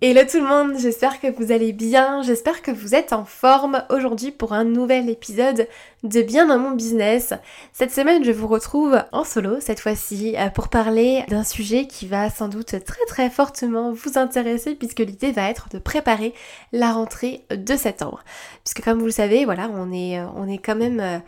[0.00, 3.82] Hello tout le monde, j'espère que vous allez bien, j'espère que vous êtes en forme
[3.90, 5.66] aujourd'hui pour un nouvel épisode
[6.04, 7.34] de Bien dans mon business.
[7.72, 12.06] Cette semaine je vous retrouve en solo cette fois-ci euh, pour parler d'un sujet qui
[12.06, 16.32] va sans doute très très fortement vous intéresser puisque l'idée va être de préparer
[16.70, 18.22] la rentrée de septembre.
[18.62, 21.18] Puisque comme vous le savez, voilà, on est, euh, on est quand même euh,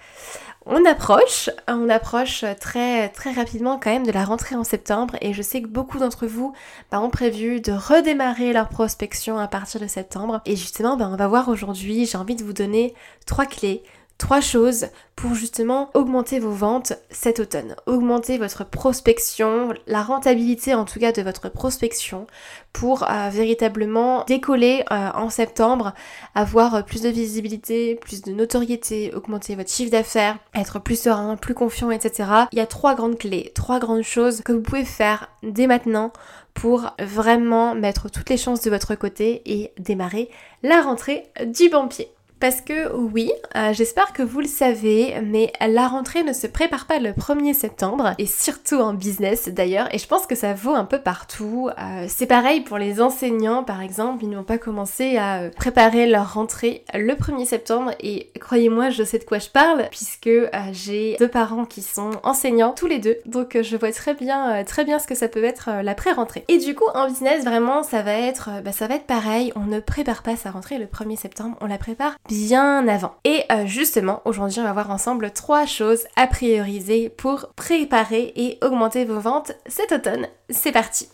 [0.67, 5.33] on approche, on approche très très rapidement quand même de la rentrée en septembre et
[5.33, 6.53] je sais que beaucoup d'entre vous
[6.91, 10.43] bah, ont prévu de redémarrer leur prospection à partir de septembre.
[10.45, 12.95] Et justement bah, on va voir aujourd'hui, j'ai envie de vous donner
[13.27, 13.83] trois clés
[14.21, 20.85] trois choses pour justement augmenter vos ventes cet automne, augmenter votre prospection, la rentabilité en
[20.85, 22.27] tout cas de votre prospection
[22.73, 25.95] pour euh, véritablement décoller euh, en septembre,
[26.35, 31.55] avoir plus de visibilité, plus de notoriété, augmenter votre chiffre d'affaires, être plus serein, plus
[31.55, 32.29] confiant, etc.
[32.53, 36.13] Il y a trois grandes clés, trois grandes choses que vous pouvez faire dès maintenant
[36.53, 40.29] pour vraiment mettre toutes les chances de votre côté et démarrer
[40.63, 42.13] la rentrée du bon pied.
[42.41, 46.87] Parce que oui, euh, j'espère que vous le savez, mais la rentrée ne se prépare
[46.87, 50.75] pas le 1er septembre, et surtout en business d'ailleurs, et je pense que ça vaut
[50.75, 51.69] un peu partout.
[51.79, 56.07] Euh, c'est pareil pour les enseignants par exemple, ils n'ont pas commencé à euh, préparer
[56.07, 60.31] leur rentrée le 1er septembre, et croyez-moi, je sais de quoi je parle, puisque
[60.73, 64.87] j'ai deux parents qui sont enseignants, tous les deux, donc je vois très bien, très
[64.87, 66.45] bien ce que ça peut être la pré-rentrée.
[66.49, 69.67] Et du coup, en business, vraiment, ça va être, bah, ça va être pareil, on
[69.67, 73.17] ne prépare pas sa rentrée le 1er septembre, on la prépare bien avant.
[73.25, 78.57] Et euh, justement, aujourd'hui, on va voir ensemble trois choses à prioriser pour préparer et
[78.63, 80.29] augmenter vos ventes cet automne.
[80.49, 81.09] C'est parti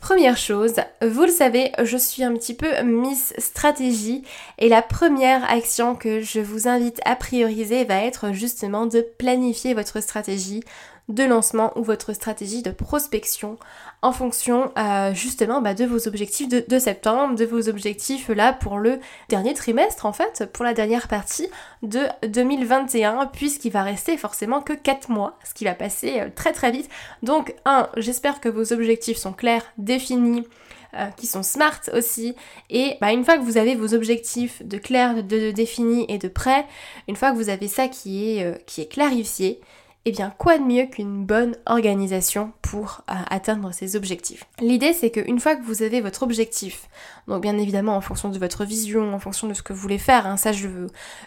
[0.00, 4.22] Première chose, vous le savez, je suis un petit peu Miss Stratégie
[4.56, 9.74] et la première action que je vous invite à prioriser va être justement de planifier
[9.74, 10.62] votre stratégie
[11.10, 13.58] de lancement ou votre stratégie de prospection
[14.02, 18.78] en fonction euh, justement bah, de vos objectifs de, septembre, de vos objectifs là pour
[18.78, 21.48] le dernier trimestre en fait, pour la dernière partie
[21.82, 26.52] de 2021 puisqu'il va rester forcément que 4 mois, ce qui va passer euh, très
[26.52, 26.88] très vite.
[27.22, 30.46] Donc un, j'espère que vos objectifs sont clairs, définis,
[30.94, 32.34] euh, qui sont smart aussi.
[32.70, 36.28] Et bah, une fois que vous avez vos objectifs de clair, de, définis et de
[36.28, 36.66] prêts,
[37.06, 39.60] une fois que vous avez ça qui est clarifié,
[40.06, 44.44] eh bien quoi de mieux qu'une bonne organisation pour euh, atteindre ces objectifs?
[44.60, 46.88] L'idée c'est qu'une fois que vous avez votre objectif,
[47.28, 49.98] donc bien évidemment en fonction de votre vision, en fonction de ce que vous voulez
[49.98, 50.68] faire, hein, ça je,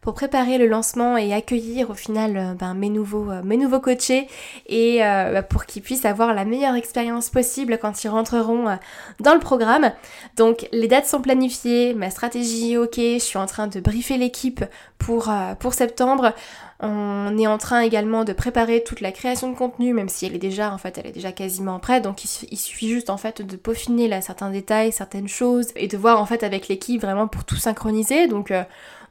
[0.00, 4.28] pour préparer le lancement et accueillir au final euh, ben, mes, nouveaux, euh, mes coachés
[4.66, 8.78] et euh, bah, pour qu'ils puissent avoir la meilleure expérience possible quand ils rentreront
[9.20, 9.92] dans le programme.
[10.36, 14.16] Donc les dates sont planifiées, ma stratégie est ok, je suis en train de briefer
[14.16, 14.64] l'équipe
[14.98, 15.30] pour,
[15.72, 16.32] septembre.
[16.80, 20.34] On est en train également de préparer toute la création de contenu, même si elle
[20.34, 22.04] est déjà, en fait, elle est déjà quasiment prête.
[22.04, 25.96] Donc il, suffit juste en fait de peaufiner là certains détails, certaines choses, et de
[25.96, 28.28] voir en fait avec l'équipe vraiment pour tout synchroniser.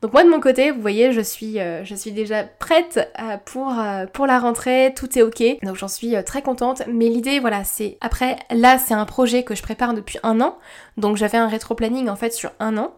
[0.01, 4.05] Donc moi de mon côté, vous voyez, je suis, euh, déjà prête euh, pour, euh,
[4.05, 5.43] pour la rentrée, tout est ok.
[5.63, 6.83] Donc j'en suis très contente.
[6.87, 10.57] Mais l'idée, voilà, c'est après, là c'est un projet que je prépare depuis un an.
[10.97, 12.93] Donc j'avais un rétro-planning en fait sur un an.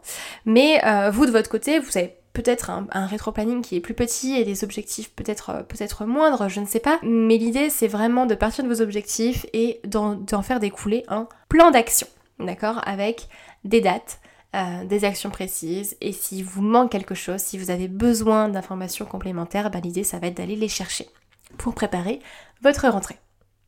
[0.45, 0.81] Mais
[1.11, 4.45] vous de votre côté, vous avez peut-être un, un rétro-planning qui est plus petit et
[4.45, 6.99] des objectifs peut-être peut-être moindres, je ne sais pas.
[7.03, 11.71] Mais l'idée c'est vraiment de partir de vos objectifs et d'en faire découler un plan
[11.71, 12.07] d'action.
[12.39, 13.27] D'accord Avec
[13.65, 14.19] des dates,
[14.55, 19.05] euh, des actions précises et si vous manque quelque chose, si vous avez besoin d'informations
[19.05, 21.07] complémentaires, bah, l'idée ça va être d'aller les chercher
[21.57, 22.19] pour préparer
[22.61, 23.19] votre rentrée.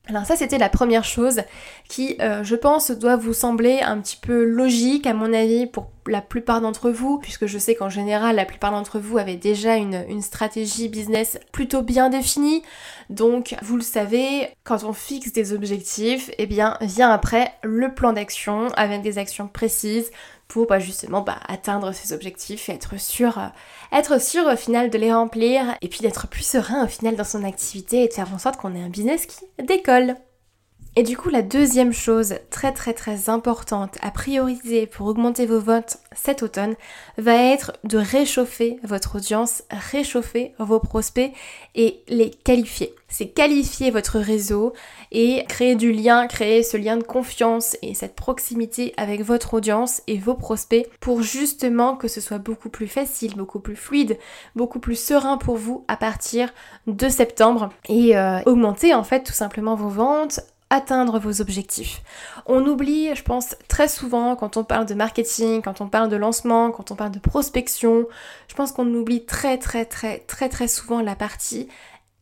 [0.08, 1.42] Alors ça c'était la première chose
[1.88, 5.92] qui euh, je pense doit vous sembler un petit peu logique à mon avis pour
[6.08, 9.76] la plupart d'entre vous puisque je sais qu'en général la plupart d'entre vous avaient déjà
[9.76, 12.64] une, stratégie business plutôt bien définie
[13.12, 18.12] donc vous le savez quand on fixe des objectifs eh bien vient après le plan
[18.12, 20.10] d'action avec des actions précises
[20.52, 23.48] pour bah, justement bah, atteindre ses objectifs et être sûr, euh,
[23.98, 27.24] être sûr au final de les remplir et puis d'être plus serein au final dans
[27.24, 30.18] son activité et de faire en sorte qu'on ait un business qui décolle.
[30.98, 35.62] Et du coup, la deuxième chose très très très importante à prioriser pour augmenter vos
[35.62, 36.76] votes cet automne
[37.18, 41.32] va être de réchauffer votre audience, réchauffer vos prospects
[41.76, 42.94] et les qualifier.
[43.08, 44.74] C'est qualifier votre réseau
[45.14, 50.02] et créer du lien, créer ce lien de confiance et cette proximité avec votre audience
[50.08, 54.18] et vos prospects pour justement que ce soit beaucoup plus facile, beaucoup plus fluide,
[54.58, 56.54] beaucoup plus serein pour vous à partir
[56.88, 60.42] de septembre et euh, augmenter en fait tout simplement vos ventes,
[60.72, 62.02] atteindre vos objectifs.
[62.48, 66.16] On oublie, je pense, très souvent quand on parle de marketing, quand on parle de
[66.16, 68.08] lancement, quand on parle de prospection,
[68.48, 71.68] je pense qu'on oublie très très très très très souvent la partie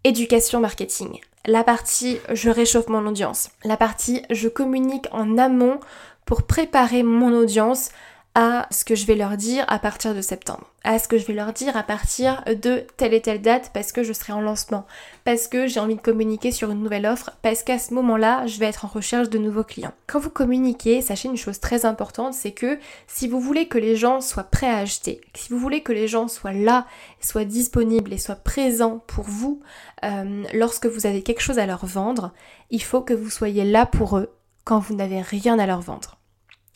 [0.04, 1.20] éducation marketing.
[1.46, 3.52] La partie je réchauffe mon audience.
[3.64, 5.80] La partie je communique en amont
[6.26, 7.90] pour préparer mon audience
[8.36, 11.26] à ce que je vais leur dire à partir de septembre, à ce que je
[11.26, 14.42] vais leur dire à partir de telle et telle date parce que je serai en
[14.42, 14.86] lancement,
[15.26, 18.60] parce que j'ai envie de communiquer sur une nouvelle offre, parce qu'à ce moment-là, je
[18.60, 19.94] vais être en recherche de nouveaux clients.
[20.06, 22.78] Quand vous communiquez, sachez une chose très importante, c'est que
[23.08, 26.08] si vous voulez que les gens soient prêts à acheter, si vous voulez que les
[26.08, 26.86] gens soient là,
[27.20, 29.62] soient disponibles et soient présents pour vous
[30.04, 32.32] euh, lorsque vous avez quelque chose à leur vendre,
[32.70, 34.30] il faut que vous soyez là pour eux
[34.66, 36.19] quand vous n'avez rien à leur vendre.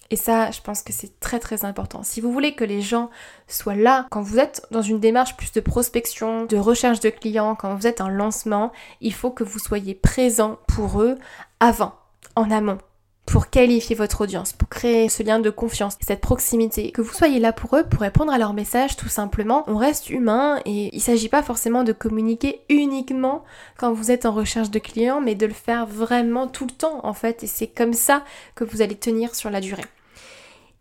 [0.09, 2.03] Et ça, je pense que c'est très très important.
[2.03, 3.09] Si vous voulez que les gens
[3.47, 7.55] soient là quand vous êtes dans une démarche plus de prospection, de recherche de clients,
[7.55, 8.71] quand vous êtes en lancement,
[9.01, 11.17] il faut que vous soyez présent pour eux
[11.59, 11.95] avant,
[12.35, 12.77] en amont
[13.25, 17.39] pour qualifier votre audience, pour créer ce lien de confiance, cette proximité, que vous soyez
[17.39, 19.63] là pour eux, pour répondre à leur message tout simplement.
[19.67, 23.43] On reste humain et il s'agit pas forcément de communiquer uniquement
[23.77, 26.99] quand vous êtes en recherche de clients, mais de le faire vraiment tout le temps
[27.03, 28.23] en fait et c'est comme ça
[28.55, 29.85] que vous allez tenir sur la durée.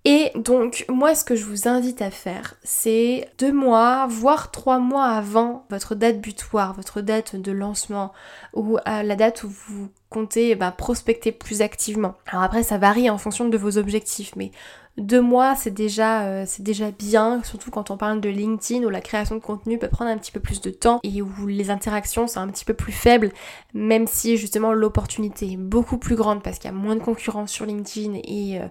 [0.04, 4.80] Et donc, moi, ce que je vous invite à faire, c'est deux mois, voire trois
[4.80, 8.12] mois avant votre date butoir, votre date de lancement,
[8.52, 12.14] ou à la date où vous comptez eh ben, prospecter plus activement.
[12.26, 14.50] Alors après, ça varie en fonction de vos objectifs, mais
[14.98, 18.90] deux mois, c'est déjà, euh, c'est déjà bien, surtout quand on parle de LinkedIn où
[18.90, 21.70] la création de contenu peut prendre un petit peu plus de temps et où les
[21.70, 23.32] interactions sont un petit peu plus faibles,
[23.72, 27.50] même si justement l'opportunité est beaucoup plus grande parce qu'il y a moins de concurrence
[27.50, 28.66] sur LinkedIn et euh,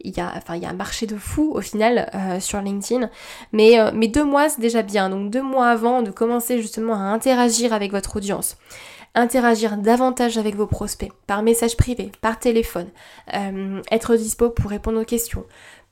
[0.00, 3.10] il y a, un marché de fou au final euh, sur LinkedIn.
[3.52, 3.76] Mais
[4.08, 5.10] deux mois, c'est déjà bien.
[5.10, 8.56] Donc deux mois avant de commencer justement à interagir avec votre audience
[9.14, 12.88] interagir davantage avec vos prospects, par message privé, par téléphone,
[13.34, 15.44] euh, être dispo pour répondre aux questions,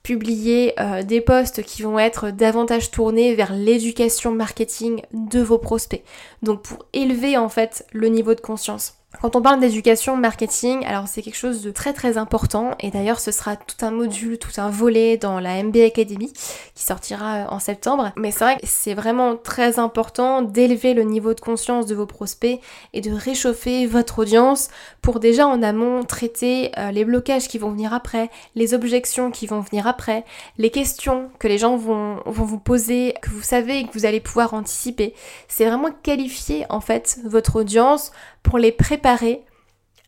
[0.02, 6.04] publier euh, des posts qui vont être davantage tournés vers l'éducation marketing de vos prospects.
[6.42, 9.01] Donc pour élever en fait le niveau de conscience.
[9.20, 13.20] Quand on parle d'éducation marketing, alors c'est quelque chose de très très important et d'ailleurs
[13.20, 16.32] ce sera tout un module, tout un volet dans la MBA Academy
[16.74, 18.12] qui sortira euh, en septembre.
[18.16, 22.06] Mais c'est vrai que c'est vraiment très important d'élever le niveau de conscience de vos
[22.06, 22.60] prospects
[22.94, 24.70] et de réchauffer votre audience
[25.02, 29.46] pour déjà en amont traiter euh, les blocages qui vont venir après, les objections qui
[29.46, 30.24] vont venir après,
[30.58, 34.06] les questions que les gens vont, vont vous poser, que vous savez et que vous
[34.06, 35.14] allez pouvoir anticiper.
[35.48, 38.10] C'est vraiment qualifier en fait votre audience
[38.42, 39.44] pour les préparer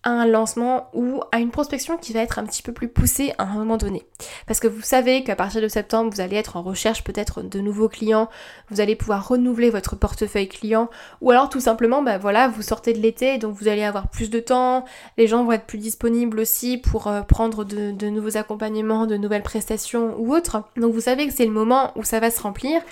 [0.05, 3.33] à un lancement ou à une prospection qui va être un petit peu plus poussée
[3.39, 4.03] à un moment donné.
[4.47, 7.61] Parce que vous savez qu'à partir de septembre, vous allez être en recherche peut-être de
[7.61, 8.29] nouveaux clients,
[8.71, 10.91] vous allez pouvoir renouveler votre portefeuille client,
[11.23, 14.31] ou alors tout simplement, bah voilà, vous sortez de l'été, donc vous allez avoir plus
[14.31, 14.85] de temps,
[15.17, 19.17] les gens vont être plus disponibles aussi pour euh, prendre de, de nouveaux accompagnements, de
[19.17, 20.65] nouvelles prestations ou autres.
[20.77, 22.83] Donc vous savez que c'est le moment où ça va se remplir.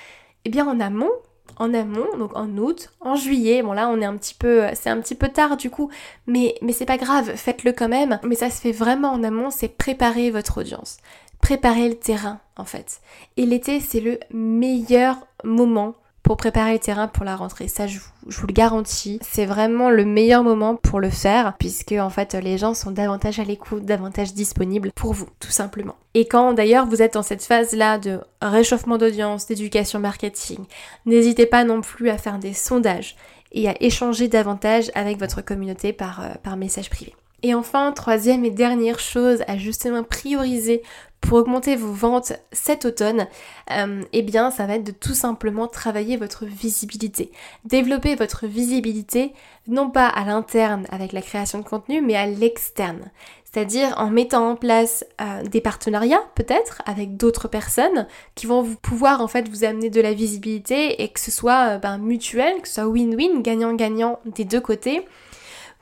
[0.45, 1.11] Eh bien en amont,
[1.57, 3.63] en amont, donc en août, en juillet.
[3.63, 5.91] Bon là on est un petit peu, c'est un petit peu tard du coup,
[6.27, 8.19] mais, mais c'est pas grave, faites-le quand même.
[8.25, 10.99] Mais ça se fait vraiment en amont, c'est préparer votre audience,
[11.41, 13.01] préparer le terrain en fait.
[13.37, 17.69] Et l'été c'est le meilleur moment pour préparer le terrain pour la rentrée.
[17.69, 19.19] Ça, je vous, le garantis.
[19.23, 23.39] C'est vraiment le meilleur moment pour le faire, puisque en fait, les gens sont davantage
[23.39, 25.97] à l'écoute, davantage disponibles pour vous, tout simplement.
[26.15, 30.59] Et quand d'ailleurs vous êtes dans cette phase-là de réchauffement d'audience, d'éducation marketing,
[31.07, 33.17] n'hésitez pas non plus à faire des sondages
[33.53, 37.15] et à échanger davantage avec votre communauté par, euh, par message privé.
[37.43, 40.83] Et enfin, troisième et dernière chose à justement prioriser
[41.23, 43.27] pour augmenter vos ventes cet automne,
[43.71, 47.31] euh, eh bien ça va être de tout simplement travailler votre visibilité.
[47.65, 49.33] Développer votre visibilité
[49.69, 53.11] non pas à l'interne avec la création de contenu, mais à l'externe.
[53.45, 59.21] C'est-à-dire en mettant en place euh, des partenariats peut-être avec d'autres personnes qui vont pouvoir
[59.21, 62.69] en fait vous amener de la visibilité et que ce soit euh, ben, mutuel, que
[62.69, 65.07] ce soit win-win, gagnant-gagnant des deux côtés.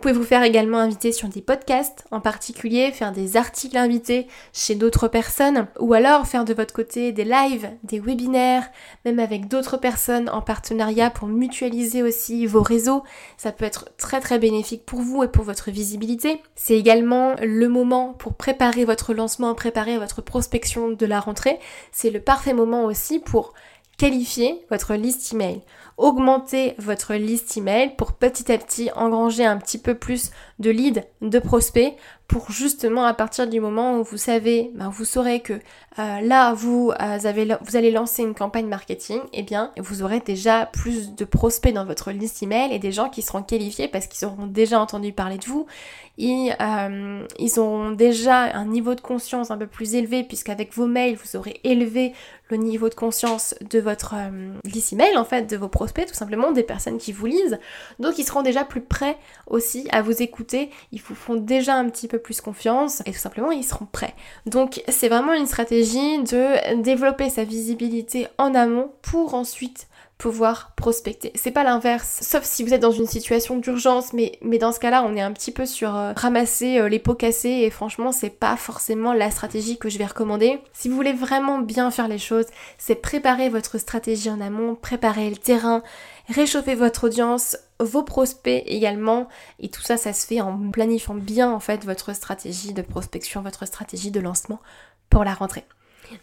[0.00, 4.28] Vous pouvez vous faire également inviter sur des podcasts, en particulier faire des articles invités
[4.54, 8.70] chez d'autres personnes, ou alors faire de votre côté des lives, des webinaires,
[9.04, 13.04] même avec d'autres personnes en partenariat pour mutualiser aussi vos réseaux.
[13.36, 16.40] Ça peut être très très bénéfique pour vous et pour votre visibilité.
[16.54, 21.58] C'est également le moment pour préparer votre lancement, préparer votre prospection de la rentrée.
[21.92, 23.52] C'est le parfait moment aussi pour
[23.98, 25.60] qualifier votre liste email
[26.00, 31.02] augmenter votre liste email pour petit à petit engranger un petit peu plus de leads,
[31.20, 31.94] de prospects
[32.30, 36.54] pour justement à partir du moment où vous savez, ben, vous saurez que euh, là
[36.54, 40.66] vous, euh, avez, vous allez lancer une campagne marketing, et eh bien vous aurez déjà
[40.66, 44.28] plus de prospects dans votre liste email et des gens qui seront qualifiés parce qu'ils
[44.28, 45.66] auront déjà entendu parler de vous,
[46.18, 50.86] et, euh, ils auront déjà un niveau de conscience un peu plus élevé puisqu'avec vos
[50.86, 52.12] mails vous aurez élevé
[52.48, 54.14] le niveau de conscience de votre
[54.64, 57.58] liste email en fait, de vos prospects tout simplement, des personnes qui vous lisent,
[57.98, 61.88] donc ils seront déjà plus prêts aussi à vous écouter, ils vous font déjà un
[61.88, 64.14] petit peu plus confiance et tout simplement ils seront prêts.
[64.46, 69.88] Donc c'est vraiment une stratégie de développer sa visibilité en amont pour ensuite
[70.20, 71.32] pouvoir prospecter.
[71.34, 75.02] C'est pas l'inverse, sauf si vous êtes dans une situation d'urgence, mais, dans ce cas-là,
[75.02, 78.28] on est un petit peu sur euh, ramasser euh, les pots cassés et franchement, c'est
[78.28, 80.60] pas forcément la stratégie que je vais recommander.
[80.74, 82.44] Si vous voulez vraiment bien faire les choses,
[82.76, 85.82] c'est préparer votre stratégie en amont, préparer le terrain,
[86.28, 89.26] réchauffer votre audience, vos prospects également,
[89.58, 93.40] et tout ça, ça se fait en planifiant bien en fait votre stratégie de prospection,
[93.40, 94.60] votre stratégie de lancement
[95.08, 95.64] pour la rentrée.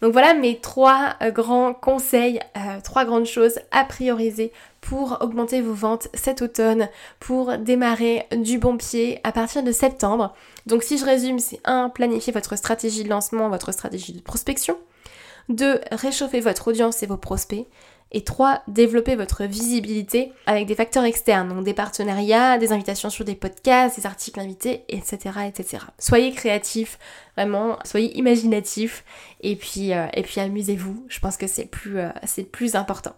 [0.02, 4.52] Donc voilà mes trois euh, grands conseils, euh, trois grandes choses à prioriser
[4.82, 6.88] pour augmenter vos ventes cet automne,
[7.20, 10.34] pour démarrer du bon pied à partir de septembre.
[10.66, 11.90] Donc si je résume, c'est 1.
[11.90, 14.78] Planifier votre stratégie de lancement, votre stratégie de prospection.
[15.50, 15.82] 2.
[15.92, 17.66] Réchauffer votre audience et vos prospects.
[18.12, 18.64] Et 3.
[18.68, 23.98] Développer votre visibilité avec des facteurs externes, donc des partenariats, des invitations sur des podcasts,
[23.98, 25.18] des articles invités, etc.
[25.48, 25.84] etc.
[26.00, 26.98] Soyez créatifs,
[27.36, 29.04] vraiment, soyez imaginatifs
[29.42, 31.06] et puis, euh, et puis amusez-vous.
[31.10, 32.10] Je pense que c'est plus, euh,
[32.52, 33.16] plus important.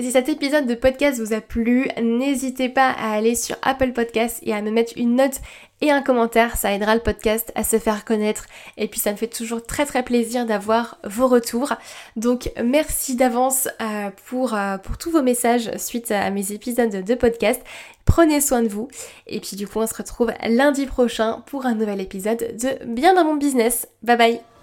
[0.00, 4.40] Si cet épisode de podcast vous a plu, n'hésitez pas à aller sur Apple Podcasts
[4.42, 5.40] et à me mettre une note
[5.80, 8.46] et un commentaire, ça aidera le podcast à se faire connaître
[8.76, 11.74] et puis ça me fait toujours très très plaisir d'avoir vos retours.
[12.16, 17.14] Donc merci d'avance euh, pour, euh, pour tous vos messages suite à mes épisodes de
[17.14, 17.62] podcast.
[18.04, 18.88] Prenez soin de vous
[19.28, 23.14] et puis du coup on se retrouve lundi prochain pour un nouvel épisode de Bien
[23.14, 23.86] dans mon business.
[24.02, 24.53] Bye bye